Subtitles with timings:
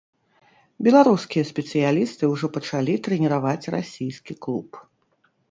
[0.87, 4.69] Беларускія спецыялісты ўжо пачалі трэніраваць расійскі клуб.